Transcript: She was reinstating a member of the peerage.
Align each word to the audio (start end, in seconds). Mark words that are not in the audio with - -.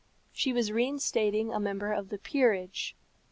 She 0.31 0.51
was 0.51 0.71
reinstating 0.71 1.53
a 1.53 1.59
member 1.59 1.93
of 1.93 2.09
the 2.09 2.17
peerage. 2.17 2.95